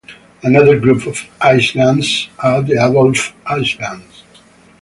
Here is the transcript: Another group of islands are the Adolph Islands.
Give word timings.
Another 0.41 0.79
group 0.79 1.05
of 1.05 1.15
islands 1.41 2.27
are 2.39 2.63
the 2.63 2.73
Adolph 2.73 3.35
Islands. 3.45 4.23